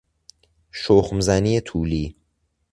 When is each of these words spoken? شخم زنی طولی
شخم 0.71 1.19
زنی 1.19 1.61
طولی 1.61 2.15